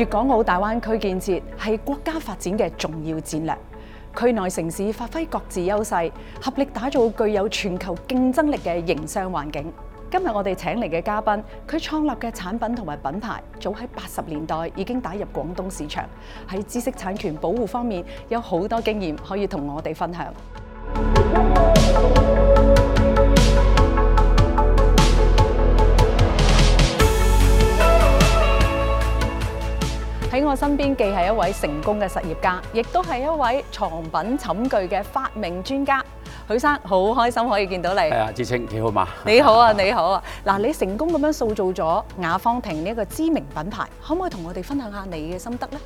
[0.00, 3.54] 粤港澳大湾区建设系国家发展嘅重要战略，
[4.18, 5.94] 区内城市发挥各自优势，
[6.42, 9.70] 合力打造具有全球竞争力嘅营商环境。
[10.10, 11.34] 今日我哋请嚟嘅嘉宾，
[11.68, 16.02] 佢创立嘅产品同埋品牌，早喺八十年代已经打入广东市场，
[16.48, 20.32] 喺知识产权保护方面有好多经验可以同我哋分享。
[30.40, 36.02] 喺我身邊，既係一位成功嘅實業家，亦都係一位藏品審具嘅發明專家。
[36.48, 38.00] 許生好開心可以見到你。
[38.00, 39.06] 係啊，志清，你好嘛？
[39.26, 40.24] 你好啊， 你好啊。
[40.46, 45.78] 嗱，你成功咁樣塑造咗雅芳庭呢一個知名品牌，可唔可以同我哋分享下你嘅心得呢？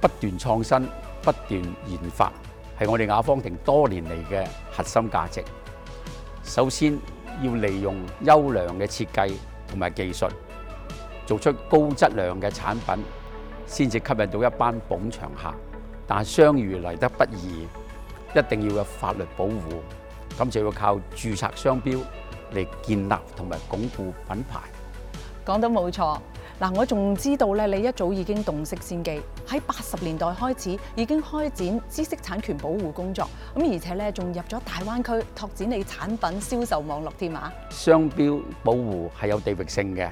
[0.00, 0.88] 不斷創新，
[1.22, 2.32] 不斷研發，
[2.80, 4.44] 係我哋雅芳庭多年嚟嘅
[4.76, 5.44] 核心價值。
[6.42, 6.98] 首先
[7.42, 9.30] 要利用優良嘅設計
[9.68, 10.26] 同埋技術，
[11.24, 13.04] 做出高質量嘅產品。
[13.70, 15.48] 先至吸引到一班捧場客，
[16.04, 17.68] 但相遇嚟得不易，
[18.36, 19.60] 一定要有法律保護，
[20.36, 21.96] 咁就要靠註冊商標
[22.52, 24.58] 嚟建立同埋鞏固品牌。
[25.46, 26.18] 講得冇錯，
[26.58, 33.24] 嗱，我仲知道咧，你一早已經洞悉先機，喺八十年代開始已經開展知識產權保護工作，
[33.54, 37.52] 咁而且咧仲入咗大灣區拓展你產品銷售網絡添啊！
[37.68, 40.08] 商標保護係有地域性嘅，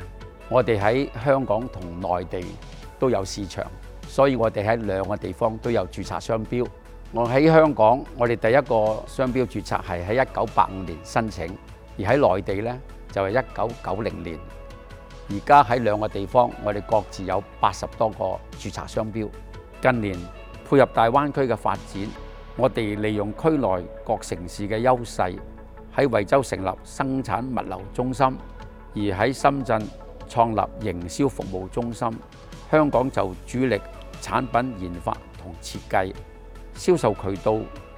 [0.48, 2.46] 我哋喺香港同內地。
[2.98, 3.64] 都有市場，
[4.06, 6.66] 所以我哋喺兩個地方都有註冊商標。
[7.12, 11.46] 我喺香港，我哋第一個商標註冊係喺一九八五年申請，
[11.98, 12.76] 而喺內地呢，
[13.10, 14.38] 就係一九九零年。
[15.30, 18.24] 而家喺兩個地方，我哋各自有八十多個
[18.58, 19.28] 註冊商標。
[19.80, 20.14] 近年
[20.68, 22.06] 配合大灣區嘅發展，
[22.56, 25.38] 我哋利用區內各城市嘅優勢，
[25.96, 28.26] 喺惠州成立生產物流中心，
[28.94, 29.80] 而喺深圳。
[30.28, 32.12] 創立營銷服務中心，
[32.70, 33.80] 香港就主力
[34.22, 36.14] 產品研發同設計，
[36.76, 37.56] 銷售渠道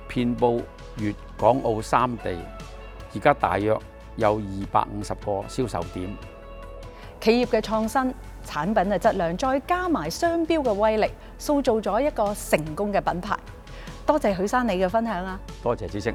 [0.08, 0.62] 遍布
[0.96, 2.36] 粵港澳三地，
[3.14, 3.76] 而家大約
[4.16, 6.16] 有二百五十個銷售點。
[7.20, 8.14] 企業嘅創新
[8.46, 13.36] 產品嘅質量，再加埋商標嘅威力，塑造咗一個成功嘅品牌。
[14.06, 15.38] 多謝許生你嘅分享啊！
[15.62, 16.14] 多謝知持